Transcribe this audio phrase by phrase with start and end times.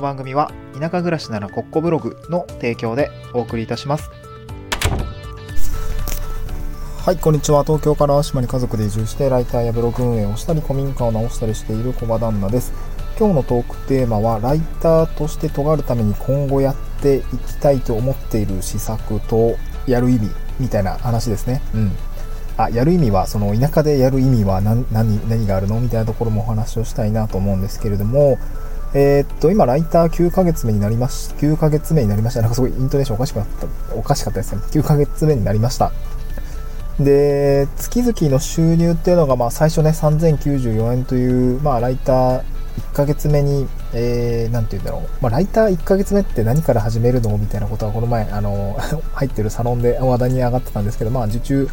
[0.00, 4.10] の番組は田舎暮らしならコッコブログの提供でお送りいたします。
[7.04, 7.64] はいこんにちは。
[7.64, 12.72] 東京から島に家族で移住してライターやブログ運営をしたり古民家を直したりしている小場旦那です。
[13.18, 19.56] 今日のトークテーマはライターとして尖るために今後やっていきたいと思っている施策と
[19.86, 21.60] やる意味みたいな話ですね。
[21.74, 21.92] うん。
[22.56, 25.78] あやる意味はその田舎でやる意味は何何何があるの？
[25.80, 28.38] みたいなところもお話をしたいなと思うんですけれども
[28.92, 32.40] えー、っと、今、ライター9ヶ月目になりまし、9ヶ月目になりました。
[32.40, 33.46] なんかすごいイントネーションおかしかっ
[33.88, 34.62] た、おかしかったですね。
[34.70, 35.92] 9ヶ月目になりました。
[36.98, 42.42] で、月々の収入っていうのが、まあ、最初ね、3094円という、まあ、ライター
[42.92, 45.22] 1ヶ月目に、えー、なんて言うんだろう。
[45.22, 48.76] まあ、ライター1ヶ月目って何から始めるのみたいなことは、この前、あの、
[49.14, 51.68] 入ってるサロンで話題に上がってたんですけど、まあ、受注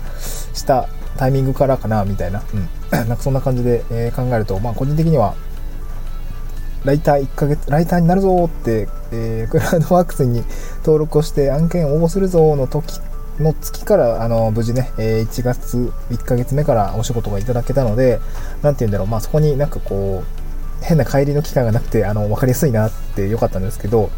[0.54, 0.88] した
[1.18, 2.44] タイミングからかな、みたいな。
[2.54, 2.70] うん。
[3.10, 5.34] なんかそんな感じで、えー、考えると、まあ、個人的には、
[6.88, 10.42] ライター1ヶ月、ライターになるぞって、えー、クラウドワークスに
[10.80, 13.02] 登録をして案件応募するぞの時
[13.40, 18.22] の月から、あの、無事ね、え1月、1ヶ月目からお仕事がいただけたので、
[18.62, 24.10] なんて言うんだろう、まあそこになんかこう、変な帰りの期間がなくて、あの、わかりやすいなってよかったんですけど、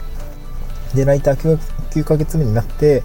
[0.94, 1.58] で、ライター 9,
[1.90, 3.02] 9ヶ月目になって、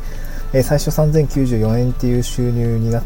[0.52, 3.02] え最初3094円っていう収入になっ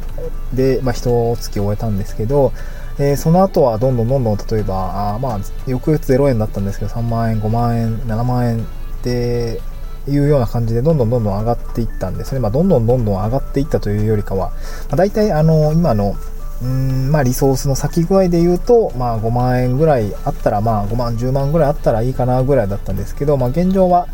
[0.57, 2.53] て、まあ、一月終えたんですけど、
[2.99, 8.65] えー、その後はどんどんどんどん例えば、あまあ、翌月0円だったんですけど、3万円、5万円、7万円っ
[9.03, 9.61] て
[10.09, 12.41] いうような感じで、どんどんどんどん上がっていったんですね。
[12.41, 14.55] まあ、どんどんどんどん上がっていったというよりかは、ま
[14.93, 16.17] あ、大体、あの、今の、
[16.61, 24.09] うんまあ、リソースの先具合で言うと、まあ、5万円ぐらいあったら、まあ、5万、10万ぐらいあったらいいかなぐらいだったんですけど、まあ、現状は、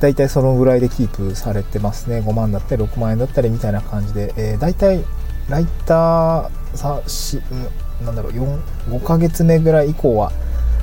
[0.00, 2.20] 大体そのぐらいでキープされてますね。
[2.20, 5.04] 5万だったり、6万円だったりみたいな感じで、えー、大体、
[5.48, 7.42] ライターさし、
[8.04, 8.58] なんだろう、4、
[8.90, 10.32] 5ヶ月目ぐらい以降は、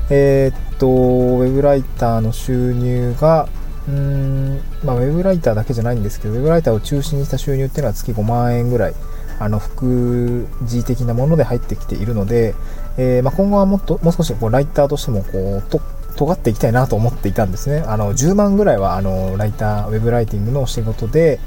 [0.09, 3.47] えー、っと、ウェブライターの収入が、
[3.87, 8.93] うーん、まあ、ウェブライターだけじゃないんですけど、ウェブライターを中心にした収入っていうのは月5万円ぐらい、
[9.39, 12.55] あの、副次的なもので入ってきているので、
[12.97, 15.81] えー、まあ、今後はもっと、もう少しこう、ライターとしても、こう、と、
[16.15, 17.83] 尖っていきたいなと思っていたんですね。
[17.87, 21.39] あの、10万ぐらいは、あの、ライター、ウェブライティングの仕事で、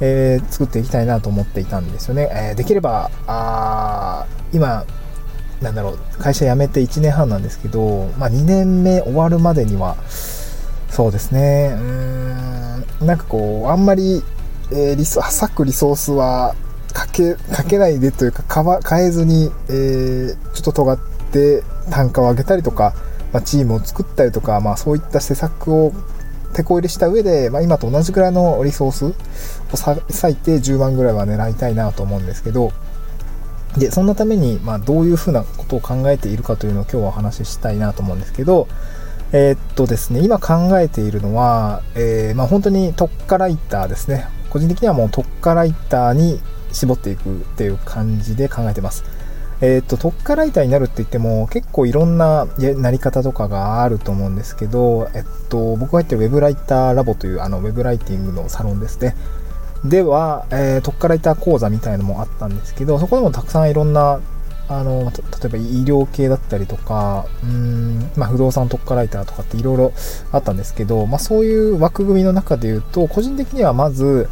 [0.00, 2.28] えー、作っていきたいなと思っていたんですよね。
[2.32, 4.84] えー、できれば、あ今、
[5.62, 9.96] なんだろう、会社辞めて1年半なんですけど、まあ、2年目終わるまでには、
[10.90, 14.22] そうですね、うーん、なんかこう、あんまり、
[14.70, 16.54] えー、リソ、割くリソースは、
[16.92, 20.98] かけ、かけないでというか、かわ、変えずに、えー、ちょっと尖っ
[21.32, 22.94] て単価を上げたりとか、
[23.32, 25.92] まあ、チームを作ったりとか、まあ、そういった施策を
[26.54, 29.14] 手こ入れした上で、まあ、今と同じぐらいのリソースを
[29.76, 30.00] 割
[30.32, 32.72] いて10万ぐらいは狙いたいなと思うんですけど、
[33.76, 38.68] で、そんなために、まあ、どういうふうなことを考えているかというのを今日はお話ししたいなと思うんですけど、
[39.32, 44.28] えー、っとですね、今考えているのは、えー、まあ、本当に特化ライターですね。
[44.50, 46.40] 個人的にはもう特化ライターに
[46.72, 49.04] 絞っていくっていう感じで考えてます。
[49.60, 59.16] えー、っと、特化ライターになるって言っても結構いろんななり方とかがあると思うんですけど、えっと、僕が入ってるウェブライターラボというあのウェブライティングのサロンですね。
[59.88, 64.20] では、えー、特化ライター講座みたいのもあったんですけど、そこでもたくさんいろんな、
[64.68, 69.92] あの、例えば医療系だったりとか、うん、まあ、不動産特化ライターとかっていろいろ
[70.32, 74.28] あったんですけど、まあ、そういう枠組みの中で言うと、個人的にはまず、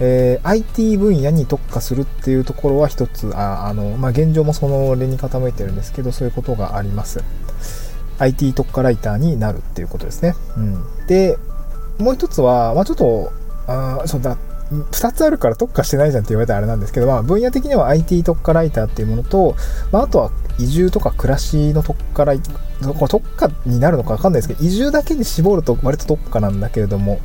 [0.00, 7.22] えー、IT 分野に特化するっていうところは一つ、ああの、まあ、現状もその例に傾いてるんですけど、そういうことがあります。
[8.18, 10.34] IT 特化ライターになるっていうことですね。
[10.56, 11.06] うん。
[11.06, 11.38] で、
[11.98, 13.32] もう一つは、まあ、ちょっと、
[13.66, 14.36] あそうだ、
[14.74, 19.56] 2つあるから特化してないじゃんって言われたらあれなんですけど、まあ、分野的には IT 特化ライターっていうものと、
[19.92, 27.20] まあ、あとは移住とか暮らしの特化ライター、特化になるのかわかんないですけど、移住だけに絞ると割と特化なんだけれども、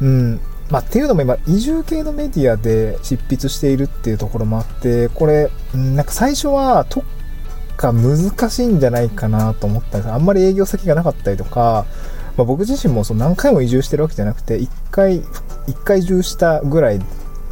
[0.00, 0.40] うん、
[0.70, 7.06] まあ、っていうのも今、移住系のメディアで執筆しているっていうところもあって、これん、なんか最初は特
[7.76, 10.12] 化難しいんじゃないかなと思ったんです。
[10.12, 11.86] あんまり営業先がなかったりとか、
[12.36, 15.22] まあ、僕自身もその何回も移住してるわけじゃなくて、1回、
[15.66, 17.00] 一回移住したぐらい、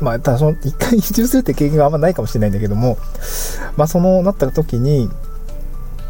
[0.00, 2.98] まあ、ただその一回移住するって経験があんまないかもしれないんだけども、
[3.76, 5.08] まあ、そのなった時に、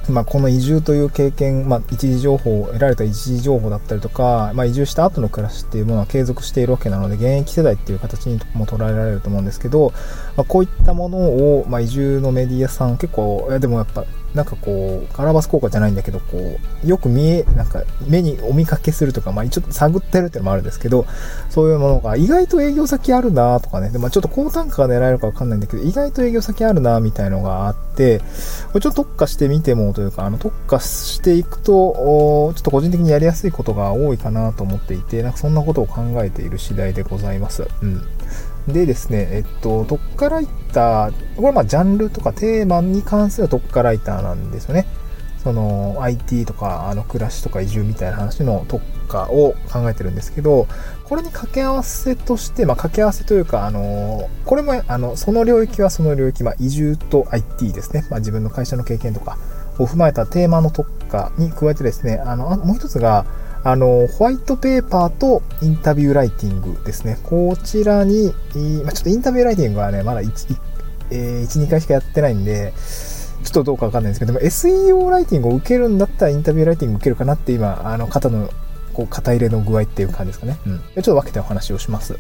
[0.09, 9.93] まあ、この移住という経験、まあ、一時情報得られた一時情報だったりとか、まあ、移住した後の暮らしっていうものは継続しているわけなので、現役世代っていう形にも捉えられると思うんですけど、
[10.37, 14.05] まあ、こういったものを、まあ、移住のメディアさん結構、いやでもやっぱ
[14.35, 21.07] なんかこう、カラバス効果じゃないんだけど、こう、よく見え、なんか目にお見かけするとか、まあちょっと探ってるっていうのもあるんですけど、
[21.51, 28.25] そういうものが意外と営業先あるなとかね、でまあちょっと高単価が狙えるかわかんないんだけど、意外と営業先あるなみたいのがあって、こ
[28.75, 37.67] れちょっと特化してみてもというか、あの特化していくと、ちょっと個人的にやりやすいことが多いかなと思っていて、なんかそんなことを考えている次第でございます。
[37.83, 38.03] うん。
[38.69, 44.87] でですね、えっと、特化ライター、これまあジャンルとかテーマに関する特化ライターなんですよね。
[45.43, 50.69] その IT とかあの暮らしとか移住みたいな話の特化を考えてるんですけど、
[51.05, 58.07] これに掛け合わせとして、まあ掛け合わせというか、あの、これもあの、その領域はその領域、まあ移住と IT ですね。
[58.09, 59.37] まあ自分の会社の経験とか
[59.79, 63.27] を踏まえたテーマの特化に加えてですね、あの、もう一つが、
[63.65, 67.19] あの、ホワイトペーパーとインタビューライティングですね。
[67.23, 68.33] こちらに、
[68.83, 70.57] まあ、ちょっとインタビューライティングはね、まだ1、
[71.11, 72.73] えー、1 2回しかやってないんで、
[73.45, 78.51] ちょっとどうかわかんないんですけども、SEO ライティングを受けるんだったらインタビューライティング受けるかなって今、あの、肩の、
[78.93, 80.59] こう、肩入れの具合っていう感じですかね。
[80.67, 80.79] うん。
[80.79, 82.19] ちょっと分けてお話をします。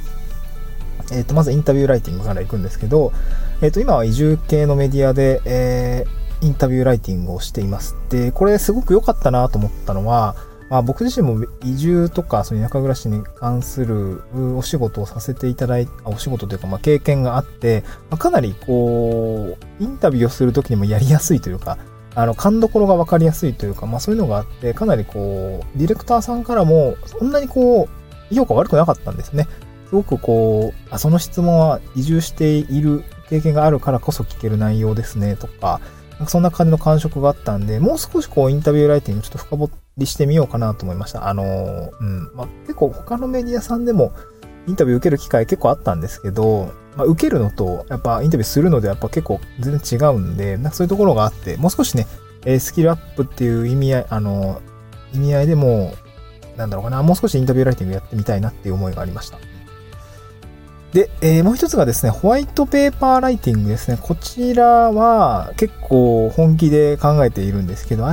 [1.11, 3.12] えっ、ー、と、まずインタビューライティングから行くんですけど、
[3.61, 7.97] えっ、ー、と、今は移住系のメディアで、えー、インタビューライティングをしています。
[8.09, 10.35] で、これすごく良かったなと思ったのは、
[10.73, 14.23] まあ、僕自身も移住とか、その田舎暮らしに関する
[14.57, 21.77] お仕事をさせていただいた、お仕事というか、まあ、経験があって、まあ、かなりこう、インタビューをするときにもやりやすいというか、
[22.15, 27.87] あの、勘どころが分かりやすいというか、まあそういうのがあって、かなりこう、ディレクターさんからも、そんなにこ
[28.31, 29.49] う、評価悪くなかったんですね。
[29.91, 35.83] すごくこう、あ、その質問は移住している経験があるからこそ聞ける内容ですね、とか、
[36.27, 41.29] そんな感じの感触があったんで、もう少しこうインタビューライティングちょっと深掘っりしてみようかなと思いました。
[41.29, 42.31] あのうん。
[42.35, 44.12] まあ、結構他のメディアさんでも
[44.67, 52.06] インタビュー受ける機会結構あったんですけど、まあ、受けるのと、やっぱインタビューするのでやっぱ結構全然違うんで、なんかそういうところがあって、もう少しね、
[52.44, 54.61] えスキルアップっていう意味合い、あの、
[55.15, 55.94] 意味合いでも、
[56.56, 59.39] なんだろうかな、もう少しインタビューライティングやってみたいなっていう思いがありました。
[60.93, 63.99] で、えー、もう一つがですね、ホワイトペーパーライティングですね。
[64.00, 68.06] こちらは結構本気で考えているんですけど、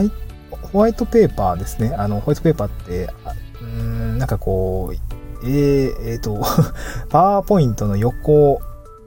[0.72, 1.94] ホワイトペーパーですね。
[1.96, 3.10] あの、ホワイトペーパーって、
[3.62, 4.96] うん、なんかこう、
[5.44, 6.42] えー、えー、と、
[7.10, 8.62] パワーポイントの横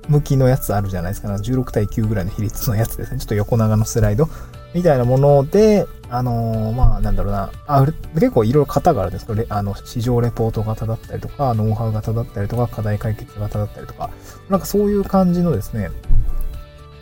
[0.08, 1.28] 向きのやつあるじゃないですか。
[1.28, 3.20] 16対9ぐらいの比率のやつですね。
[3.20, 4.28] ちょっと横長のスライド
[4.74, 14.10] みたいなもので、あのー、まあ、なんだろうな、あ結構いろいろ型があるんですけど、あの、市場レポート型だったりとか、ノウハウ型だったりとか、課題解決型だったりとか、
[14.48, 15.90] なんかそういう感じのですね、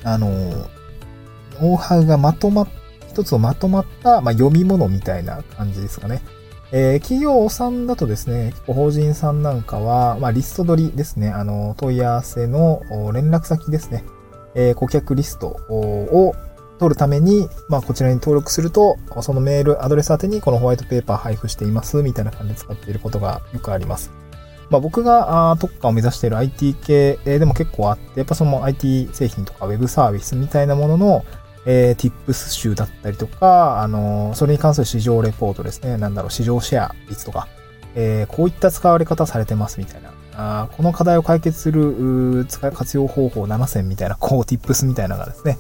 [0.05, 0.67] あのー、
[1.61, 2.69] ノウハウがまとまっ、
[3.11, 6.23] 一つをまとまった、まあ、読み物みたいな感じですかね。
[6.73, 14.05] えー、企業さんだとですね、法人さんなんかは、まあ、リスト取りですね、あの、問い合わせの連絡先ですね、
[14.55, 16.35] えー、顧客リストを
[16.79, 24.13] 取るために、まあ、こちらに登録すると、そのメール、アドレス宛てにこのホワイトペーパー配布しています、みたいな感じで使っていることがよくあります。
[24.71, 31.25] まあ、僕が特化を目指している IT 系でも結構あって、やっぱその IT 製品とか Web サービスみたいなものの、
[31.67, 35.97] えー、Tips 集だったりとか、あのー、それに関する市場レポートですね。
[35.97, 37.49] なんだろう、市場シェア率とか、
[37.95, 40.11] えー、こういった使われ方されてますみたいな。
[40.33, 45.59] あこの課題を解決する使い活用方法7選みたいな、こう Tips みたいなのがですね、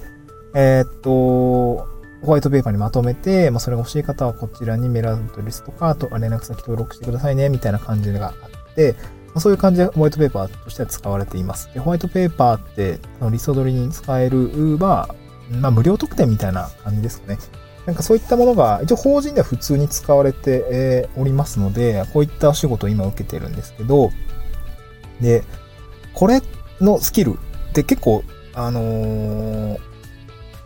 [0.55, 1.89] えー、っと、
[2.23, 8.95] ホワイトペーパーにまとめて、まあ、それが欲しい方はこちらにメールアドレスとか、あと連絡先登録してくださいね、みたいな感じがあって、
[9.29, 11.73] まあ、そういう感じでホワイトペーパーとしては使われています。
[11.73, 12.99] でホワイトペーパーって、
[13.31, 14.39] リスト取りに使える、
[14.79, 15.15] まあ、
[15.51, 17.39] まあ、無料特典みたいな感じですかね。
[17.87, 24.11] なんかそういったものが、一応法人では普通に使われておりますので、こういったお仕事を今受けてるんですけど、
[25.21, 25.43] で、
[26.15, 26.43] これ
[26.81, 27.39] のスキル
[27.71, 28.23] って結構、
[28.55, 29.75] あのー、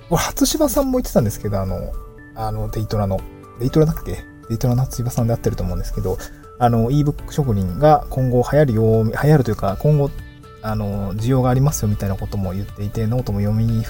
[0.08, 1.92] これ、初芝さんも言ってたんですけど、あの、
[2.34, 3.20] あの、デイトラの、
[3.60, 4.24] デイトラだっけ？
[4.48, 6.18] デイトラの初芝さんで合ってると思うんですけど、
[6.58, 10.10] あの、ebook 職人が今後流行るよう、流行るというか、今後、
[10.62, 13.84] あの、需要がありますよみたいなことも言っていて、ノートも読み、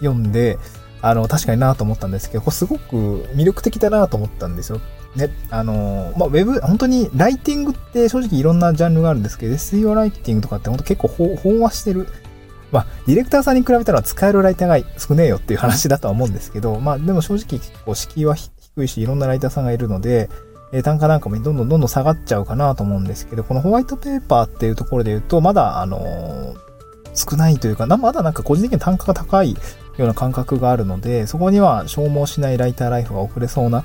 [0.00, 0.58] 読んで、
[1.02, 4.80] あの、確かになと思ったんですけど、これすごく魅力的だなと思ったんですよ。
[5.16, 12.06] ね、あの、まあ、ウェブ、本当にライティングって正直いろんなジャンルがあるんですけど、SEO ライティングとかって本当結構飽和してる
[12.72, 18.50] まあ、ディレクターさんに比べたら使えるライターが少ねえよっていう話だとは思うんですけど、まあ、でも正直結構敷居は低
[18.84, 20.30] いし、いろんなライターさんがいるので、
[20.72, 26.54] え単価なんかもどんどんどんどん下がっちゃうかなと思うんですけど、このホワイトペーパーっていうところで言うと、まだ、あの、
[27.14, 29.56] 少ないというか、まだなんか個人的に単価が高い
[30.00, 33.84] ような感覚があるので、そこには消耗しないライターライフが送れそうな、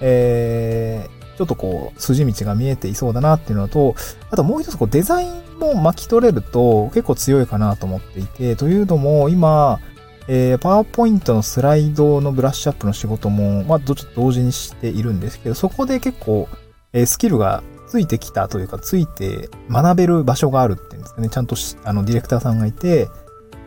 [0.00, 3.94] えー、ちょっとこう、筋道が見えていそうだなっていうのと、
[4.30, 9.80] あともう一つこう、デザインも巻き取れると結構強いかなと思っていて、というのも今、
[10.28, 16.48] えー、パワーポイントのスライドのブラッシュアップの仕事も、まあ、どちと同時にしているんですけど、そこで結構、
[16.92, 21.28] えー、スキルがついてきたというか、ついて学べる場所があるっていうんですかね。
[21.28, 21.54] ちゃんと
[21.84, 23.08] あの、ディレクターさんがいて、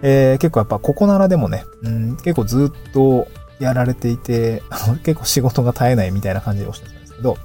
[0.02, 3.28] えー、結構やっぱここならでもね、うん、結構ずっと
[3.60, 7.38] やられていて、あの、結構仕事が絶えないみたいな感じでおっしゃったんですけど、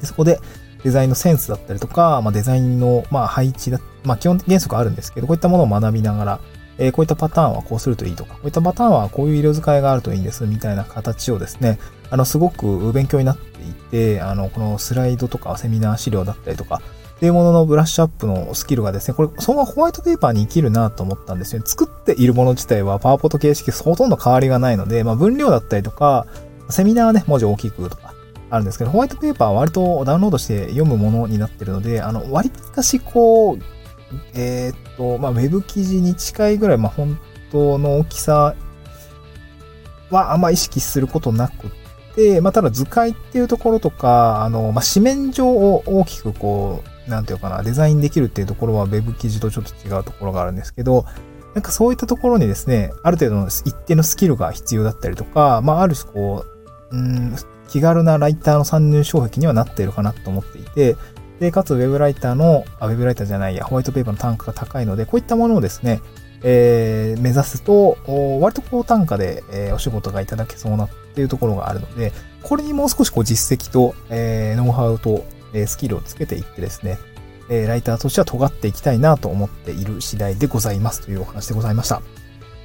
[0.00, 0.40] でそこで
[0.84, 6.40] デザインのセンスだったりとか、まあ、デザインの、まあ、配置だ、まあ、基本原則あるんですけど、こういったものを学びながら、
[6.78, 11.78] えー、こういったパターンはこうするといいとか、こういったパターンはこういう色使いがあるといいんです、みたいな形をですね、
[12.10, 16.80] あの、すごく勉強になっていて、あの、このスライドとかセミナー資料だったりとか、
[17.18, 21.66] っていうもののブラッシュアップのスキルがですね、これ、そのままホワイトペーパーに生きるなと思ったんですよね。
[21.66, 26.28] 作っているもの自体はパワーポット形式ほとんど変わりがないので、まあ分量だったりとか、
[26.70, 28.14] セミナーはね、文字大きくとか、
[28.50, 33.58] あるんですけど、ホワイトペーパーは割とダウンロードして読むものになってるので、あの、割かしこう、
[34.34, 37.18] えー、っと、まあ、ウェブ記事に近いぐらい、まあ、本
[37.50, 38.54] 当の大きさ
[40.10, 41.70] はあんま意識することなく
[42.18, 51.06] て、まあ、ただ図解っていうところとか、あの、まあ、紙面上を大きくこう、なんていうかな、デザインできるっていうところは Web 記事とちょっと違うところがあるんですけど、
[51.54, 56.44] なんかそういったところにですね、ある程度の一定のスキルが必要だったりとか、まあ、ある種こ
[56.90, 57.36] う、うん、
[57.68, 60.96] 気軽なライターの参入障壁にはなっているかなと思っていて、
[61.38, 66.00] で、かつウェブライターの、あ、ウェブライターじゃないや、ホワイトペーパーの単価が高いので、こういったものをですね、
[66.42, 67.96] えー、目指すと、
[68.40, 76.98] 割と高単価で、えー、お仕事がいただけそうなっていうところがあるので、これにもう少しこう実績と、えー、ノウハウと、え、スキルをつけていってですね、
[77.50, 82.02] え、ライターとしては尖っていきたいなと思っている次第でございますというお話でございました。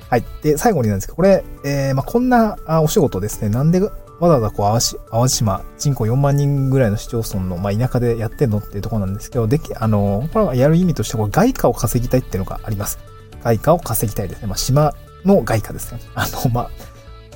[0.09, 0.23] はい。
[0.41, 3.79] で、最後になんですけど、これ、え、まあ、こんなお仕事ですね、なんで
[4.19, 4.65] わざわざこう、
[5.11, 12.99] 淡路島、人口4万人ぐらいの市町村の、まあ、田舎でやってんのっていうところなんですけど、でき、あの、これはやる意味としてこう外貨を稼ぎたいっていうのがあります。
[13.43, 14.47] 外貨を稼ぎたいですね。
[14.47, 14.93] まあ、島
[15.25, 15.99] の外貨ですね。
[16.15, 16.69] あの、まあ、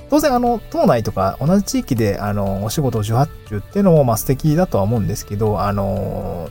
[0.09, 6.49] 当然、あの、島内とか同じ地域で、あの、お仕事を受発注っていうのも、まあ、素敵だとは思うんですけど、あの、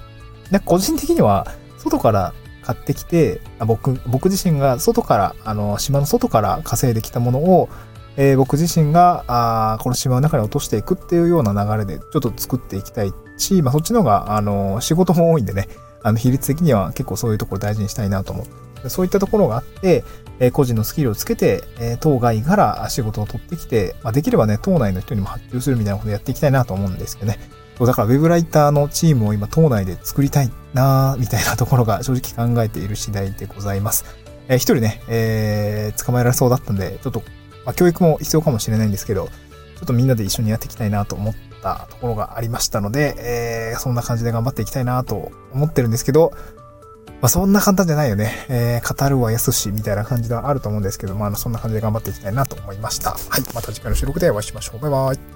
[0.51, 1.47] なんか個人的には、
[1.79, 7.69] 外から買ってきて、僕、僕自身が外から、あの、島の外から稼いできたものを、
[8.17, 15.69] えー、僕自身が、あこの島の中に落としていくっていうような流れで、ちょっと作っていきたいし、まあ、そっちの方が、あの、仕事も多いんでね、
[16.03, 18.53] あの、比率的には結構そういうところ大事にしたいなと思って、
[18.89, 20.05] そういったところがあって、
[20.39, 27.39] え、個人のスキルをつけて、え、当該から仕事を取ってきて、まあ、できればね、島内の人にも発注するみたいなことをやっていきたいなと思うんですけどね。
[27.79, 34.05] そうだから、ウェブライターのチームを今、島内で作りたいなみたいなところが 正直考えている次第でございます。
[34.49, 37.23] えー、一人ね、えー、捕まえられそうだったんで、ちょっと、
[37.65, 39.27] まあ、教育も必要かもしれないんですけど、
[39.77, 46.33] ちょっとみんなで一緒にやっていきたいなと思ったところがありましたので、えー、そんな感じで頑張っていきたいなと思ってるんですけど、
[47.21, 48.33] まあ、そんな簡単じゃないよね。
[48.49, 53.11] えー、語るは安しみたいな感じではあると思うんですけど、まあ、そんな感じで頑張っていきたいなと思いました。
[53.11, 53.55] はい。
[53.55, 54.81] また次回の収録でお会いしましょう。
[54.81, 55.36] バイバイ。